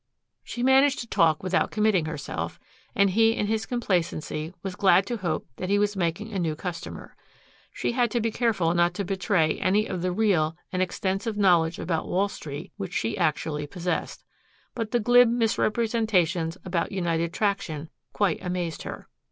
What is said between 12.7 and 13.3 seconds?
which she